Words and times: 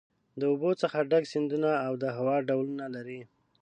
د 0.39 0.41
اوبو 0.51 0.71
څخه 0.81 1.07
ډک 1.09 1.23
سیندونه 1.33 1.71
او 1.85 1.93
د 2.03 2.05
هوا 2.17 2.35
ډولونه 2.47 2.85
لري. 2.95 3.21